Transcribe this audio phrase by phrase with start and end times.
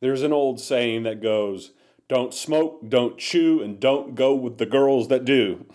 [0.00, 1.72] There's an old saying that goes,
[2.06, 5.66] Don't smoke, don't chew, and don't go with the girls that do.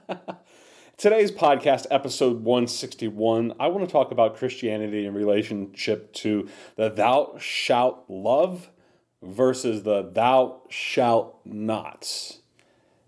[0.98, 7.36] Today's podcast, episode 161, I want to talk about Christianity in relationship to the thou
[7.38, 8.68] shalt love
[9.22, 12.40] versus the thou shalt nots.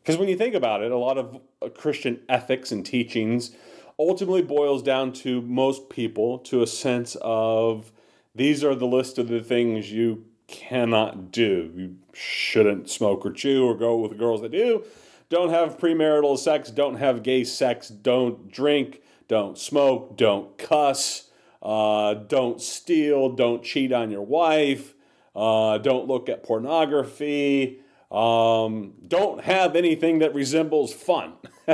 [0.02, 3.50] Because when you think about it, a lot of uh, Christian ethics and teachings
[3.98, 7.92] ultimately boils down to most people to a sense of
[8.34, 11.72] these are the list of the things you cannot do.
[11.74, 14.84] You shouldn't smoke or chew or go with girls that do.
[15.28, 16.70] Don't have premarital sex.
[16.70, 17.88] Don't have gay sex.
[17.88, 19.00] Don't drink.
[19.28, 20.16] Don't smoke.
[20.16, 21.30] Don't cuss.
[21.62, 23.30] Uh, don't steal.
[23.30, 24.94] Don't cheat on your wife.
[25.34, 27.80] Uh, don't look at pornography.
[28.10, 31.34] Um, don't have anything that resembles fun.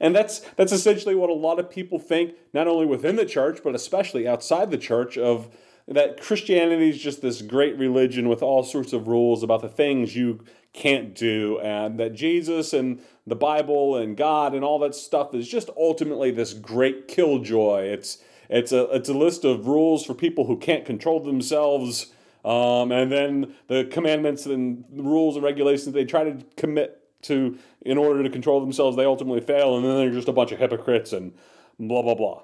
[0.00, 3.60] and that's that's essentially what a lot of people think, not only within the church
[3.62, 5.50] but especially outside the church of
[5.88, 10.16] that Christianity is just this great religion with all sorts of rules about the things
[10.16, 15.34] you can't do, and that Jesus and the Bible and God and all that stuff
[15.34, 17.84] is just ultimately this great killjoy.
[17.84, 22.12] It's it's a it's a list of rules for people who can't control themselves,
[22.44, 27.96] um, and then the commandments and rules and regulations they try to commit to in
[27.96, 31.12] order to control themselves, they ultimately fail, and then they're just a bunch of hypocrites
[31.12, 31.32] and
[31.78, 32.42] blah blah blah.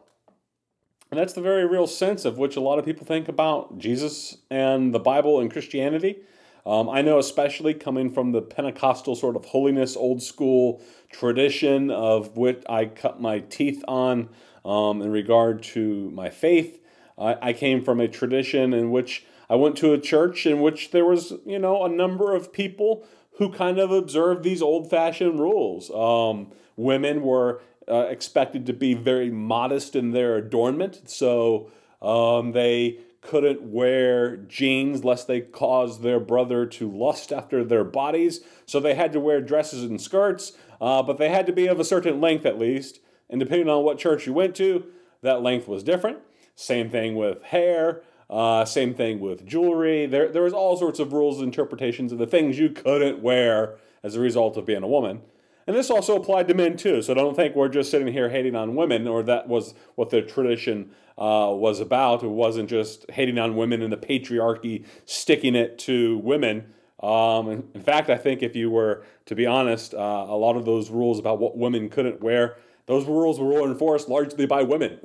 [1.12, 4.38] And that's the very real sense of which a lot of people think about Jesus
[4.48, 6.20] and the Bible and Christianity.
[6.64, 10.80] Um, I know, especially coming from the Pentecostal sort of holiness, old school
[11.10, 14.30] tradition of which I cut my teeth on
[14.64, 16.80] um, in regard to my faith.
[17.18, 20.92] I, I came from a tradition in which I went to a church in which
[20.92, 25.38] there was, you know, a number of people who kind of observed these old fashioned
[25.38, 25.90] rules.
[25.90, 31.70] Um, women were uh, expected to be very modest in their adornment, so
[32.00, 38.40] um, they couldn't wear jeans lest they cause their brother to lust after their bodies.
[38.66, 41.78] So they had to wear dresses and skirts, uh, but they had to be of
[41.78, 42.98] a certain length at least.
[43.30, 44.84] And depending on what church you went to,
[45.22, 46.18] that length was different.
[46.56, 48.02] Same thing with hair.
[48.28, 50.06] Uh, same thing with jewelry.
[50.06, 53.76] There, there was all sorts of rules and interpretations of the things you couldn't wear
[54.02, 55.20] as a result of being a woman.
[55.66, 57.02] And this also applied to men too.
[57.02, 60.22] So don't think we're just sitting here hating on women, or that was what the
[60.22, 62.22] tradition uh, was about.
[62.22, 66.72] It wasn't just hating on women and the patriarchy sticking it to women.
[67.02, 70.64] Um, in fact, I think if you were to be honest, uh, a lot of
[70.64, 72.56] those rules about what women couldn't wear,
[72.86, 74.98] those rules were enforced largely by women.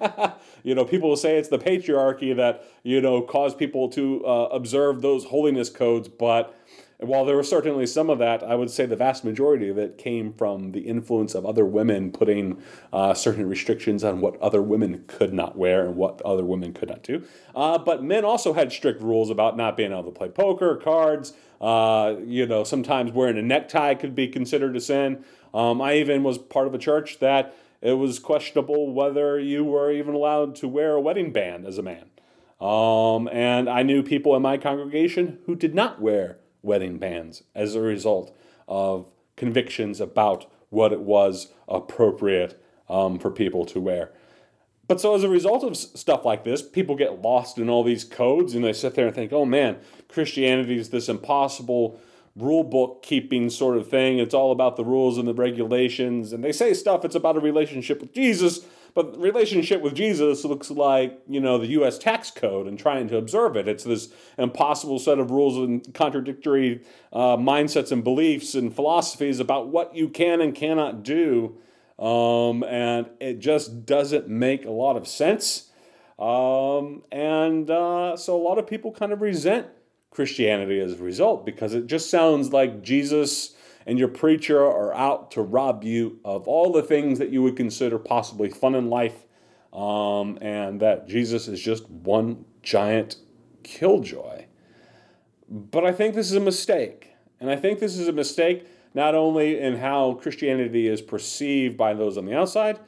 [0.64, 4.48] you know, people will say it's the patriarchy that you know caused people to uh,
[4.50, 6.54] observe those holiness codes, but
[7.02, 9.98] while there was certainly some of that, I would say the vast majority of it
[9.98, 15.04] came from the influence of other women putting uh, certain restrictions on what other women
[15.06, 17.24] could not wear and what other women could not do.
[17.54, 21.32] Uh, but men also had strict rules about not being able to play poker, cards.
[21.60, 25.24] Uh, you know, sometimes wearing a necktie could be considered a sin.
[25.54, 29.90] Um, I even was part of a church that it was questionable whether you were
[29.90, 32.06] even allowed to wear a wedding band as a man.
[32.60, 37.74] Um, and I knew people in my congregation who did not wear wedding bands as
[37.74, 38.36] a result
[38.68, 44.12] of convictions about what it was appropriate um, for people to wear.
[44.88, 48.04] But so as a result of stuff like this, people get lost in all these
[48.04, 49.78] codes and they sit there and think, oh man,
[50.08, 52.00] Christianity is this impossible
[52.36, 54.18] rule book keeping sort of thing.
[54.18, 56.32] It's all about the rules and the regulations.
[56.32, 58.60] And they say stuff, it's about a relationship with Jesus,
[58.94, 63.16] but relationship with Jesus looks like, you know, the US tax code and trying to
[63.16, 63.68] observe it.
[63.68, 69.68] It's this impossible set of rules and contradictory uh, mindsets and beliefs and philosophies about
[69.68, 71.56] what you can and cannot do.
[71.98, 75.70] Um, and it just doesn't make a lot of sense.
[76.18, 79.66] Um, and uh, so a lot of people kind of resent
[80.10, 83.54] Christianity as a result because it just sounds like Jesus
[83.86, 87.56] and your preacher are out to rob you of all the things that you would
[87.56, 89.24] consider possibly fun in life,
[89.72, 93.16] um, and that Jesus is just one giant
[93.62, 94.44] killjoy.
[95.48, 97.10] But I think this is a mistake.
[97.40, 101.94] And I think this is a mistake not only in how Christianity is perceived by
[101.94, 102.78] those on the outside,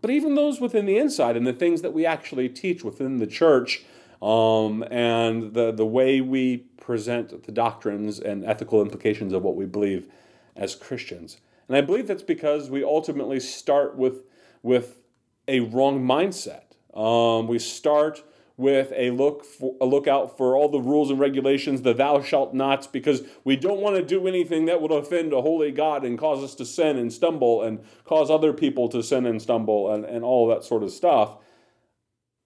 [0.00, 3.26] but even those within the inside and the things that we actually teach within the
[3.26, 3.84] church
[4.22, 9.64] um, and the, the way we present the doctrines and ethical implications of what we
[9.64, 10.08] believe
[10.56, 11.38] as Christians.
[11.68, 14.24] And I believe that's because we ultimately start with,
[14.62, 15.00] with
[15.46, 16.64] a wrong mindset.
[16.94, 18.24] Um, we start
[18.56, 22.52] with a look for, a lookout for all the rules and regulations, the thou shalt
[22.52, 26.18] nots, because we don't want to do anything that would offend a holy God and
[26.18, 30.04] cause us to sin and stumble and cause other people to sin and stumble and,
[30.04, 31.38] and all that sort of stuff.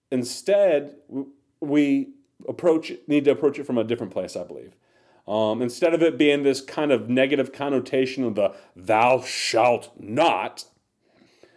[0.09, 0.95] Instead,
[1.61, 2.09] we
[2.47, 4.75] approach need to approach it from a different place, I believe.
[5.27, 10.65] Um, instead of it being this kind of negative connotation of the thou shalt not,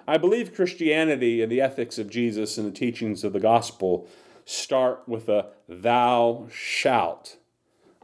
[0.06, 4.08] I believe Christianity and the ethics of Jesus and the teachings of the gospel
[4.46, 7.37] start with a thou shalt.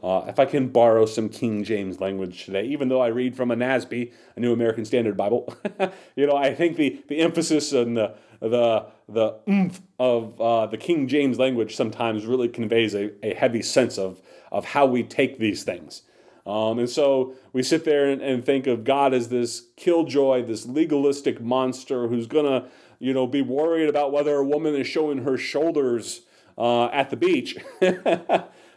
[0.05, 3.49] Uh, if I can borrow some King James language today, even though I read from
[3.49, 5.51] a NASB, a New American Standard Bible,
[6.15, 10.77] you know, I think the, the emphasis and the the the oomph of uh, the
[10.77, 14.21] King James language sometimes really conveys a, a heavy sense of
[14.51, 16.03] of how we take these things.
[16.45, 20.67] Um, and so we sit there and, and think of God as this killjoy, this
[20.67, 22.67] legalistic monster who's gonna,
[22.99, 26.21] you know, be worried about whether a woman is showing her shoulders
[26.57, 27.57] uh, at the beach,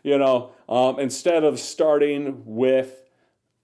[0.09, 3.03] you know, um, instead of starting with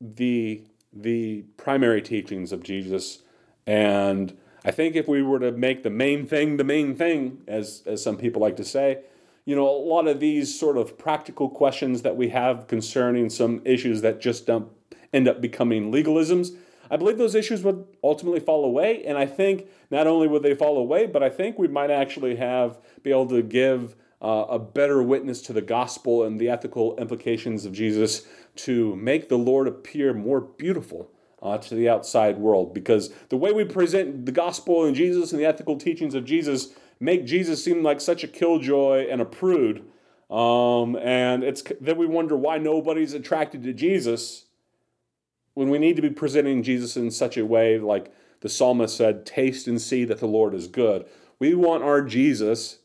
[0.01, 0.63] the
[0.93, 3.23] the primary teachings of Jesus.
[3.67, 7.83] And I think if we were to make the main thing the main thing, as
[7.87, 9.01] as some people like to say,
[9.47, 13.63] you know, a lot of these sort of practical questions that we have concerning some
[13.65, 14.69] issues that just don't
[15.13, 16.57] end up becoming legalisms.
[16.91, 20.55] I believe those issues would ultimately fall away, and I think not only would they
[20.55, 24.59] fall away, but I think we might actually have be able to give uh, a
[24.59, 28.27] better witness to the gospel and the ethical implications of Jesus
[28.57, 31.11] to make the Lord appear more beautiful
[31.43, 32.73] uh, to the outside world.
[32.73, 36.69] Because the way we present the gospel and Jesus and the ethical teachings of Jesus
[36.99, 39.85] make Jesus seem like such a killjoy and a prude.
[40.31, 44.47] Um, and it's then we wonder why nobody's attracted to Jesus
[45.53, 48.11] when we need to be presenting Jesus in such a way like
[48.41, 51.05] the psalmist said, taste and see that the Lord is good.
[51.39, 52.79] We want our Jesus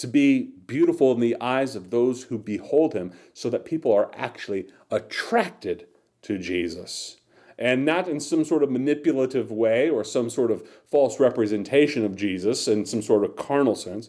[0.00, 4.10] to be beautiful in the eyes of those who behold him, so that people are
[4.14, 5.86] actually attracted
[6.22, 7.18] to Jesus.
[7.58, 12.16] And not in some sort of manipulative way or some sort of false representation of
[12.16, 14.08] Jesus in some sort of carnal sense,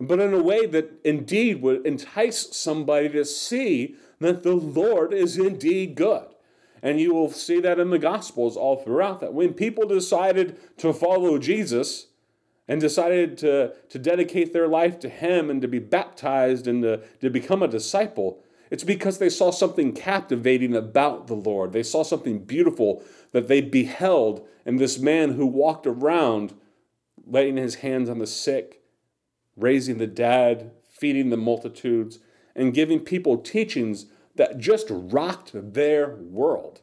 [0.00, 5.38] but in a way that indeed would entice somebody to see that the Lord is
[5.38, 6.26] indeed good.
[6.82, 9.34] And you will see that in the Gospels all throughout that.
[9.34, 12.06] When people decided to follow Jesus,
[12.70, 17.00] and decided to, to dedicate their life to Him and to be baptized and to,
[17.20, 21.72] to become a disciple, it's because they saw something captivating about the Lord.
[21.72, 23.02] They saw something beautiful
[23.32, 26.54] that they beheld in this man who walked around
[27.26, 28.82] laying his hands on the sick,
[29.56, 32.20] raising the dead, feeding the multitudes,
[32.54, 34.06] and giving people teachings
[34.36, 36.82] that just rocked their world.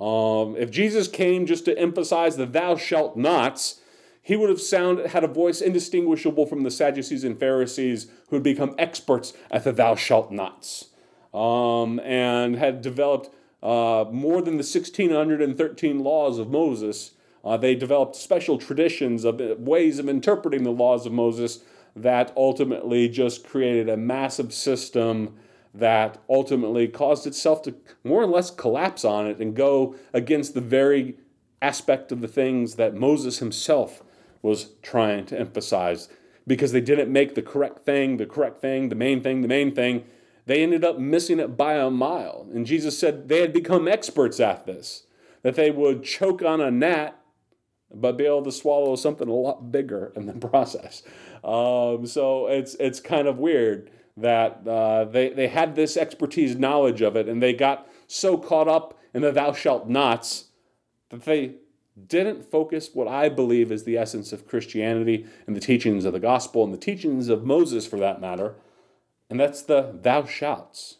[0.00, 3.82] Um, if Jesus came just to emphasize the thou shalt nots,
[4.26, 8.42] he would have sound, had a voice indistinguishable from the Sadducees and Pharisees who had
[8.42, 10.86] become experts at the thou shalt nots
[11.32, 13.30] um, and had developed
[13.62, 17.12] uh, more than the 1613 laws of Moses.
[17.44, 21.60] Uh, they developed special traditions of uh, ways of interpreting the laws of Moses
[21.94, 25.36] that ultimately just created a massive system
[25.72, 30.60] that ultimately caused itself to more or less collapse on it and go against the
[30.60, 31.16] very
[31.62, 34.02] aspect of the things that Moses himself
[34.42, 36.08] was trying to emphasize
[36.46, 39.74] because they didn't make the correct thing, the correct thing, the main thing, the main
[39.74, 40.04] thing.
[40.46, 42.46] They ended up missing it by a mile.
[42.54, 45.04] And Jesus said they had become experts at this,
[45.42, 47.20] that they would choke on a gnat,
[47.92, 51.02] but be able to swallow something a lot bigger in the process.
[51.42, 57.02] Um, so it's, it's kind of weird that uh, they, they had this expertise knowledge
[57.02, 60.46] of it, and they got so caught up in the thou shalt nots
[61.10, 61.56] that they
[62.06, 66.20] didn't focus what I believe is the essence of Christianity and the teachings of the
[66.20, 68.54] gospel and the teachings of Moses for that matter,
[69.30, 70.96] and that's the thou shalt.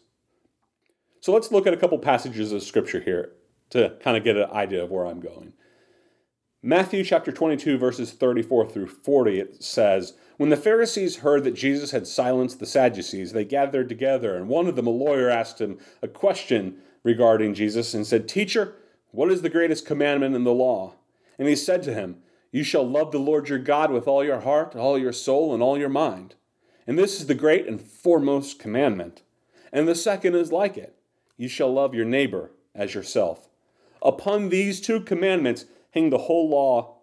[1.21, 3.33] So let's look at a couple passages of scripture here
[3.69, 5.53] to kind of get an idea of where I'm going.
[6.63, 11.91] Matthew chapter 22, verses 34 through 40, it says, When the Pharisees heard that Jesus
[11.91, 15.77] had silenced the Sadducees, they gathered together, and one of them, a lawyer, asked him
[16.01, 18.73] a question regarding Jesus and said, Teacher,
[19.17, 20.93] what is the greatest commandment in the law?
[21.39, 22.17] And he said to him,
[22.51, 25.63] You shall love the Lord your God with all your heart, all your soul, and
[25.63, 26.35] all your mind.
[26.85, 29.23] And this is the great and foremost commandment.
[29.73, 30.99] And the second is like it
[31.35, 33.49] You shall love your neighbor as yourself.
[34.03, 36.97] Upon these two commandments hang the whole law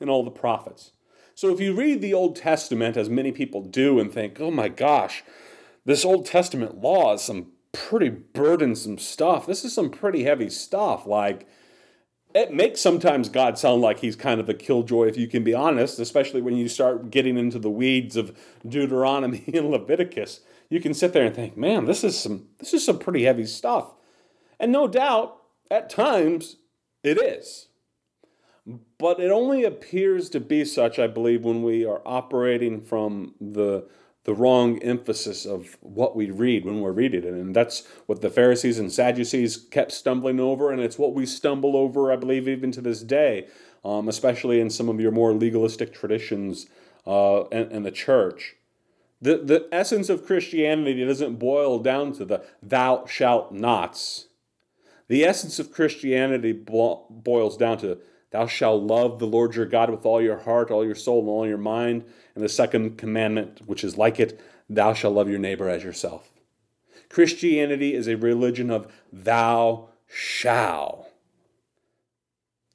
[0.00, 0.90] and all the prophets.
[1.34, 4.68] So if you read the Old Testament, as many people do, and think, oh my
[4.68, 5.24] gosh,
[5.86, 9.46] this Old Testament law is some pretty burdensome stuff.
[9.46, 11.06] This is some pretty heavy stuff.
[11.06, 11.46] Like,
[12.34, 15.54] it makes sometimes God sound like he's kind of a killjoy, if you can be
[15.54, 20.40] honest, especially when you start getting into the weeds of Deuteronomy and Leviticus.
[20.70, 23.46] You can sit there and think, man, this is some this is some pretty heavy
[23.46, 23.94] stuff.
[24.58, 25.36] And no doubt,
[25.70, 26.56] at times,
[27.02, 27.68] it is.
[28.98, 33.86] But it only appears to be such, I believe, when we are operating from the
[34.24, 37.34] the wrong emphasis of what we read when we're reading it.
[37.34, 41.76] And that's what the Pharisees and Sadducees kept stumbling over, and it's what we stumble
[41.76, 43.48] over, I believe, even to this day,
[43.84, 46.66] um, especially in some of your more legalistic traditions
[47.06, 48.56] uh, in, in the church.
[49.20, 54.26] The, the essence of Christianity doesn't boil down to the thou shalt nots.
[55.08, 57.98] The essence of Christianity bo- boils down to
[58.34, 61.28] Thou shalt love the Lord your God with all your heart, all your soul, and
[61.28, 62.04] all your mind.
[62.34, 66.32] And the second commandment, which is like it, thou shalt love your neighbor as yourself.
[67.08, 71.10] Christianity is a religion of thou shall,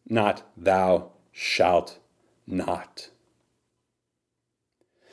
[0.08, 2.00] not thou shalt
[2.48, 3.10] not.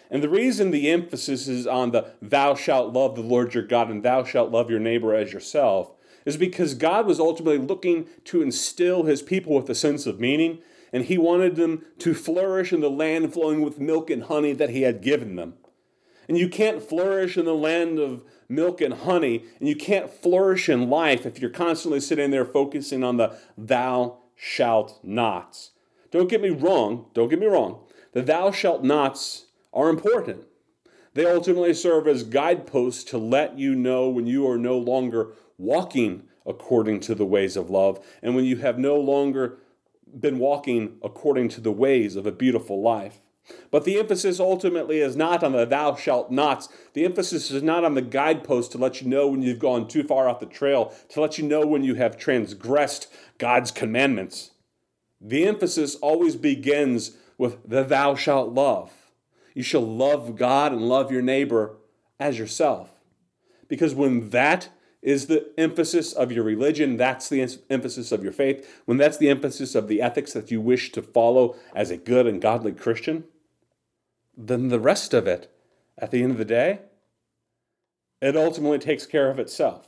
[0.08, 3.90] And the reason the emphasis is on the thou shalt love the Lord your God
[3.90, 5.95] and thou shalt love your neighbor as yourself
[6.26, 10.58] is because God was ultimately looking to instill his people with a sense of meaning,
[10.92, 14.70] and he wanted them to flourish in the land flowing with milk and honey that
[14.70, 15.54] he had given them.
[16.28, 20.68] And you can't flourish in the land of milk and honey, and you can't flourish
[20.68, 25.70] in life if you're constantly sitting there focusing on the thou shalt nots.
[26.10, 27.84] Don't get me wrong, don't get me wrong.
[28.12, 30.44] The thou shalt nots are important.
[31.14, 36.24] They ultimately serve as guideposts to let you know when you are no longer walking
[36.44, 39.58] according to the ways of love, and when you have no longer
[40.18, 43.20] been walking according to the ways of a beautiful life.
[43.70, 46.68] But the emphasis ultimately is not on the thou shalt nots.
[46.94, 50.02] The emphasis is not on the guidepost to let you know when you've gone too
[50.02, 53.08] far off the trail, to let you know when you have transgressed
[53.38, 54.50] God's commandments.
[55.20, 58.92] The emphasis always begins with the thou shalt love.
[59.54, 61.76] You shall love God and love your neighbor
[62.18, 62.90] as yourself.
[63.68, 64.68] Because when that
[65.06, 69.30] is the emphasis of your religion, that's the emphasis of your faith, when that's the
[69.30, 73.22] emphasis of the ethics that you wish to follow as a good and godly Christian,
[74.36, 75.48] then the rest of it,
[75.96, 76.80] at the end of the day,
[78.20, 79.86] it ultimately takes care of itself.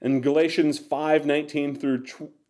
[0.00, 2.04] In Galatians 5 19 through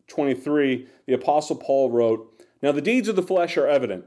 [0.07, 4.05] 23, the Apostle Paul wrote, Now the deeds of the flesh are evident,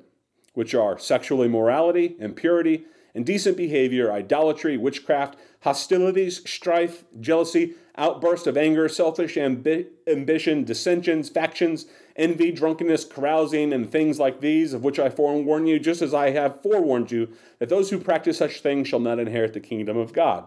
[0.52, 8.88] which are sexual immorality, impurity, indecent behavior, idolatry, witchcraft, hostilities, strife, jealousy, outbursts of anger,
[8.88, 15.08] selfish ambi- ambition, dissensions, factions, envy, drunkenness, carousing, and things like these, of which I
[15.10, 19.00] forewarn you, just as I have forewarned you, that those who practice such things shall
[19.00, 20.46] not inherit the kingdom of God.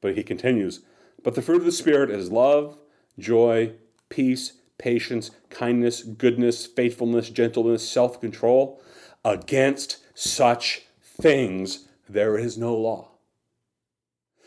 [0.00, 0.80] But he continues,
[1.22, 2.78] But the fruit of the Spirit is love,
[3.18, 3.72] joy,
[4.08, 8.80] peace, patience, kindness, goodness, faithfulness, gentleness, self control.
[9.24, 10.82] Against such
[11.20, 13.10] things, there is no law.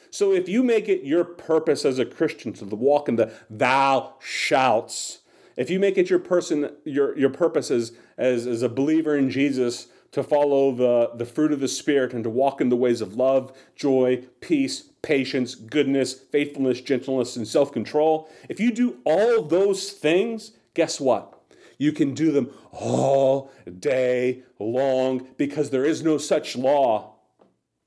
[0.10, 4.16] So if you make it your purpose as a Christian to walk in the thou
[4.20, 5.20] shouts,
[5.56, 9.30] if you make it your person your your purpose as, as, as a believer in
[9.30, 13.00] Jesus to follow the, the fruit of the Spirit and to walk in the ways
[13.00, 19.42] of love, joy, peace, patience, goodness, faithfulness, gentleness, and self control, if you do all
[19.42, 21.41] those things, guess what?
[21.82, 27.16] You can do them all day long because there is no such law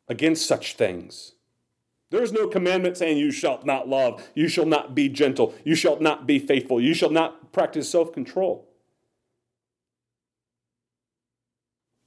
[0.08, 1.34] against such things.
[2.10, 5.76] There is no commandment saying, You shall not love, you shall not be gentle, you
[5.76, 8.68] shall not be faithful, you shall not practice self control.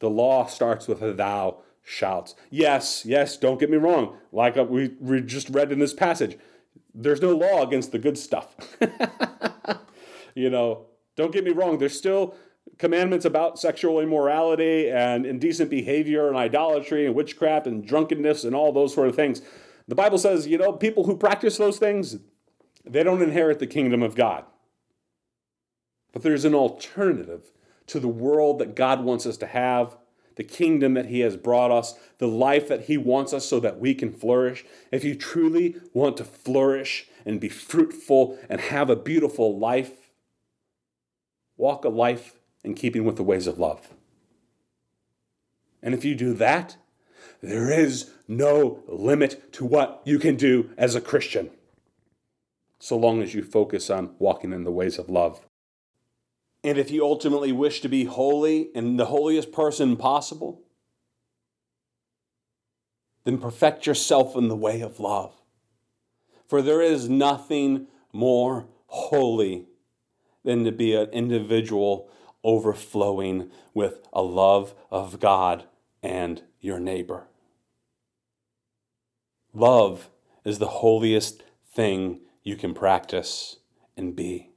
[0.02, 2.36] The law starts with a thou shalt.
[2.50, 4.18] Yes, yes, don't get me wrong.
[4.34, 6.38] Like uh, we, we just read in this passage,
[6.94, 8.58] there's no law against the good stuff.
[10.36, 12.36] you know, don't get me wrong, there's still
[12.78, 18.72] commandments about sexual immorality and indecent behavior and idolatry and witchcraft and drunkenness and all
[18.72, 19.42] those sort of things.
[19.88, 22.18] The Bible says, you know, people who practice those things,
[22.86, 24.46] they don't inherit the kingdom of God.
[26.14, 27.52] But there's an alternative
[27.88, 29.98] to the world that God wants us to have,
[30.36, 33.80] the kingdom that He has brought us, the life that He wants us so that
[33.80, 34.66] we can flourish.
[34.92, 40.07] If you truly want to flourish and be fruitful and have a beautiful life,
[41.58, 43.90] walk a life in keeping with the ways of love.
[45.82, 46.78] And if you do that,
[47.42, 51.50] there is no limit to what you can do as a Christian,
[52.80, 55.42] so long as you focus on walking in the ways of love.
[56.64, 60.62] And if you ultimately wish to be holy and the holiest person possible,
[63.24, 65.34] then perfect yourself in the way of love.
[66.48, 69.68] For there is nothing more holy
[70.44, 72.10] than to be an individual
[72.44, 75.66] overflowing with a love of God
[76.02, 77.28] and your neighbor.
[79.54, 80.10] Love
[80.46, 83.58] is the holiest thing you can practice
[83.98, 84.52] and be.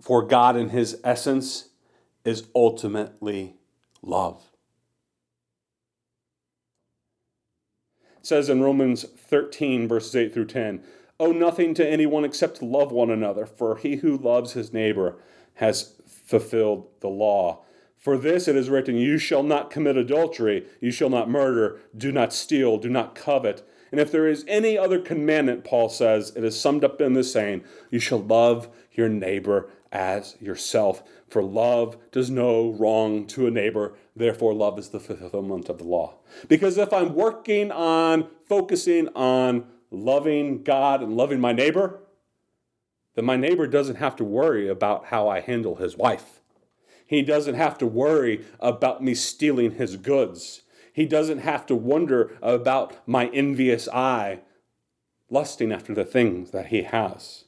[0.00, 1.70] For God, in His essence,
[2.24, 3.56] is ultimately
[4.02, 4.52] love.
[8.18, 10.84] It says in Romans 13, verses 8 through 10
[11.22, 15.18] Owe nothing to anyone except love one another, for he who loves his neighbor
[15.54, 17.62] has fulfilled the law.
[17.96, 22.10] For this it is written, You shall not commit adultery, you shall not murder, do
[22.10, 23.62] not steal, do not covet.
[23.92, 27.22] And if there is any other commandment, Paul says, it is summed up in the
[27.22, 31.04] saying, You shall love your neighbor as yourself.
[31.28, 35.84] For love does no wrong to a neighbor, therefore, love is the fulfillment of the
[35.84, 36.14] law.
[36.48, 42.00] Because if I'm working on focusing on loving God and loving my neighbor,
[43.14, 46.40] then my neighbor doesn't have to worry about how I handle his wife.
[47.04, 50.62] He doesn't have to worry about me stealing his goods.
[50.92, 54.40] He doesn't have to wonder about my envious eye
[55.28, 57.44] lusting after the things that he has.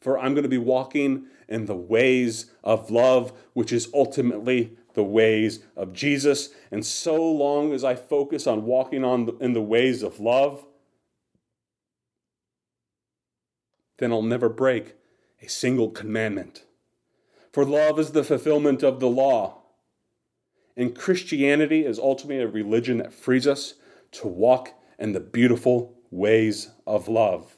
[0.00, 5.04] For I'm going to be walking in the ways of love, which is ultimately the
[5.04, 6.50] ways of Jesus.
[6.70, 10.64] And so long as I focus on walking on the, in the ways of love,
[13.98, 14.94] then I'll never break
[15.42, 16.64] a single commandment.
[17.52, 19.62] For love is the fulfillment of the law.
[20.76, 23.74] And Christianity is ultimately a religion that frees us
[24.12, 27.56] to walk in the beautiful ways of love.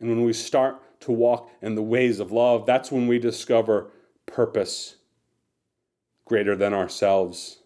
[0.00, 3.90] And when we start to walk in the ways of love, that's when we discover
[4.26, 4.96] purpose
[6.26, 7.58] greater than ourselves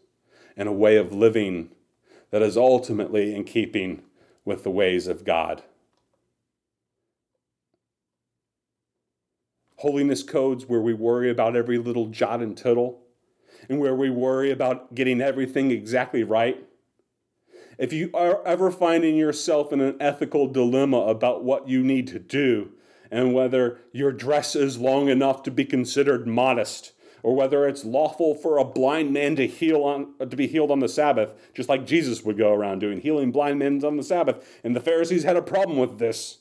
[0.56, 1.70] and a way of living
[2.30, 4.02] that is ultimately in keeping
[4.44, 5.62] with the ways of God.
[9.76, 13.02] Holiness codes where we worry about every little jot and tittle
[13.68, 16.64] and where we worry about getting everything exactly right.
[17.78, 22.18] If you are ever finding yourself in an ethical dilemma about what you need to
[22.18, 22.72] do
[23.10, 28.34] and whether your dress is long enough to be considered modest, or whether it's lawful
[28.34, 31.86] for a blind man to heal on to be healed on the Sabbath, just like
[31.86, 35.36] Jesus would go around doing healing blind men on the Sabbath, and the Pharisees had
[35.36, 36.38] a problem with this.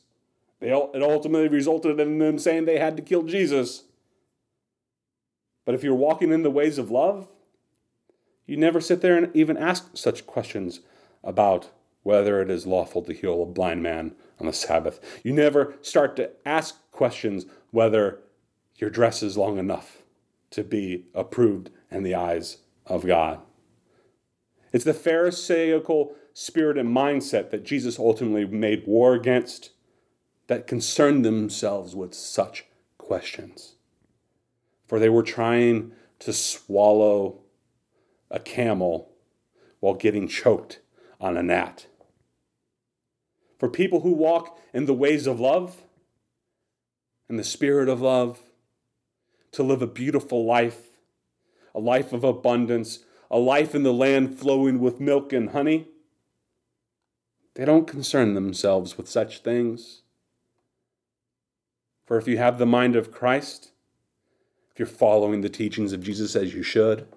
[0.60, 3.84] They, it ultimately resulted in them saying they had to kill Jesus.
[5.66, 7.28] But if you're walking in the ways of love,
[8.46, 10.82] you never sit there and even ask such questions
[11.24, 11.72] about
[12.04, 15.00] whether it is lawful to heal a blind man on the Sabbath.
[15.24, 18.20] You never start to ask questions whether
[18.76, 20.04] your dress is long enough
[20.52, 23.40] to be approved in the eyes of God.
[24.72, 29.72] It's the Pharisaical spirit and mindset that Jesus ultimately made war against
[30.48, 32.66] that concerned themselves with such
[32.98, 33.76] questions.
[34.88, 37.42] For they were trying to swallow
[38.30, 39.12] a camel
[39.80, 40.80] while getting choked
[41.20, 41.88] on a gnat.
[43.58, 45.84] For people who walk in the ways of love
[47.30, 48.40] and the spirit of love,
[49.52, 50.90] to live a beautiful life,
[51.74, 53.00] a life of abundance,
[53.32, 55.88] a life in the land flowing with milk and honey,
[57.54, 60.02] they don't concern themselves with such things.
[62.06, 63.72] For if you have the mind of Christ,
[64.72, 67.08] if you're following the teachings of Jesus as you should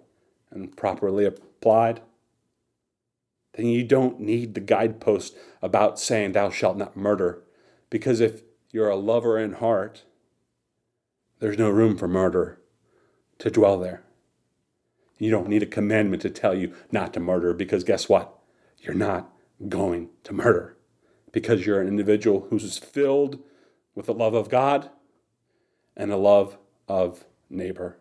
[0.51, 2.01] and properly applied,
[3.55, 7.43] then you don't need the guidepost about saying, Thou shalt not murder.
[7.91, 10.05] Because if you're a lover in heart,
[11.41, 12.61] there's no room for murder
[13.39, 14.03] to dwell there.
[15.19, 18.39] You don't need a commandment to tell you not to murder because guess what?
[18.79, 19.33] You're not
[19.69, 20.77] going to murder
[21.33, 23.41] because you're an individual who's filled
[23.99, 24.91] with the love of God
[25.97, 26.57] and a love
[26.87, 27.99] of neighbor.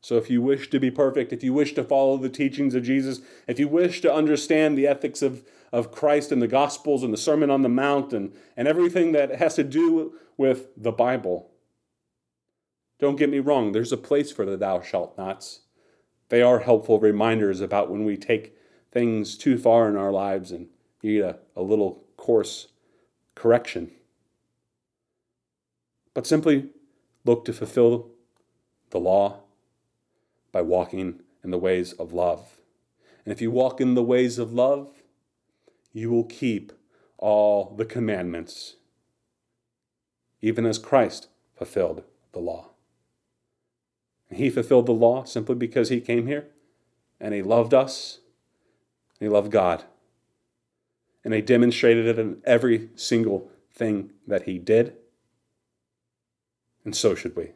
[0.00, 2.82] So, if you wish to be perfect, if you wish to follow the teachings of
[2.82, 7.12] Jesus, if you wish to understand the ethics of, of Christ and the Gospels and
[7.12, 11.50] the Sermon on the Mount and, and everything that has to do with the Bible,
[12.98, 15.60] don't get me wrong, there's a place for the thou shalt nots.
[16.30, 18.56] They are helpful reminders about when we take
[18.90, 20.68] things too far in our lives and
[21.02, 22.68] need a, a little course
[23.34, 23.90] correction
[26.14, 26.70] but simply
[27.24, 28.10] look to fulfill
[28.90, 29.40] the law
[30.52, 32.60] by walking in the ways of love.
[33.24, 35.02] And if you walk in the ways of love,
[35.92, 36.72] you will keep
[37.18, 38.76] all the commandments.
[40.44, 42.72] even as Christ fulfilled the law.
[44.30, 46.48] He fulfilled the law simply because he came here
[47.18, 48.18] and he loved us,
[49.18, 49.84] and he loved God.
[51.24, 54.94] And he demonstrated it in every single thing that he did.
[56.84, 57.52] And so should we.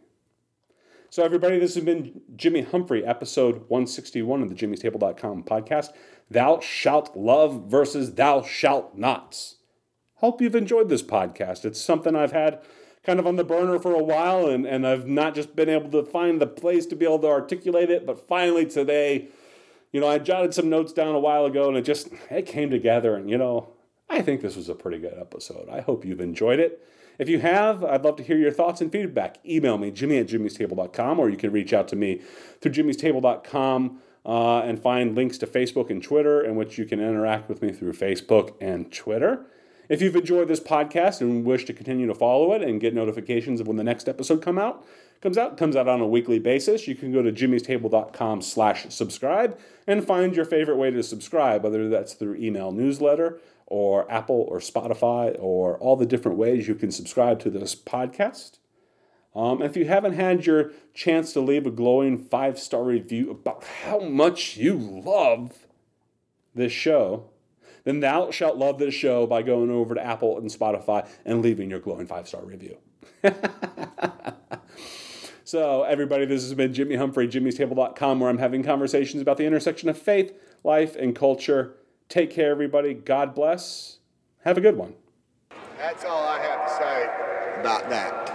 [1.10, 5.92] So, everybody, this has been Jimmy Humphrey, episode 161 of the jimmystable.com podcast.
[6.30, 9.56] Thou shalt love versus thou shalt nots.
[10.16, 11.64] Hope you've enjoyed this podcast.
[11.64, 12.60] It's something I've had
[13.04, 15.90] kind of on the burner for a while, and, and I've not just been able
[15.92, 19.28] to find the place to be able to articulate it, but finally today,
[19.92, 22.68] you know, I jotted some notes down a while ago, and it just it came
[22.68, 23.70] together, and you know,
[24.10, 25.70] I think this was a pretty good episode.
[25.70, 26.84] I hope you've enjoyed it.
[27.18, 29.38] If you have, I'd love to hear your thoughts and feedback.
[29.44, 32.20] Email me, jimmy at jimmystable.com, or you can reach out to me
[32.60, 37.48] through jimmystable.com uh, and find links to Facebook and Twitter, in which you can interact
[37.48, 39.46] with me through Facebook and Twitter.
[39.88, 43.58] If you've enjoyed this podcast and wish to continue to follow it and get notifications
[43.58, 44.86] of when the next episode come out,
[45.22, 49.58] comes out, comes out on a weekly basis, you can go to jimmystable.com slash subscribe
[49.86, 54.58] and find your favorite way to subscribe, whether that's through email newsletter or Apple or
[54.58, 58.58] Spotify or all the different ways you can subscribe to this podcast.
[59.34, 63.62] Um, if you haven't had your chance to leave a glowing five star review about
[63.62, 65.66] how much you love
[66.54, 67.28] this show,
[67.84, 71.70] then thou shalt love this show by going over to Apple and Spotify and leaving
[71.70, 72.78] your glowing five star review.
[75.44, 79.90] so, everybody, this has been Jimmy Humphrey, jimmystable.com, where I'm having conversations about the intersection
[79.90, 80.32] of faith,
[80.64, 81.74] life, and culture.
[82.08, 82.94] Take care, everybody.
[82.94, 83.98] God bless.
[84.44, 84.94] Have a good one.
[85.76, 88.34] That's all I have to say about that.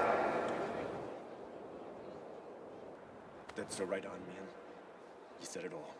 [3.55, 4.47] That's the right on, man.
[5.41, 5.92] You said it all.